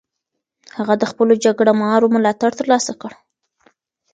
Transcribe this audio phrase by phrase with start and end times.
[0.77, 3.11] هغه د خپلو جګړه مارو ملاتړ ترلاسه کړ.